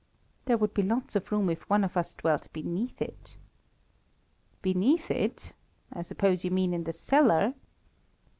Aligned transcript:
"There 0.45 0.57
would 0.57 0.73
be 0.73 0.81
lots 0.81 1.15
of 1.15 1.31
room 1.31 1.47
if 1.51 1.69
one 1.69 1.83
of 1.83 1.95
us 1.95 2.15
dwelt 2.15 2.47
beneath 2.51 3.03
it." 3.03 3.37
"Beneath 4.63 5.11
it? 5.11 5.53
I 5.93 6.01
suppose 6.01 6.43
you 6.43 6.49
mean 6.49 6.73
in 6.73 6.85
the 6.85 6.91
cellar?" 6.93 7.53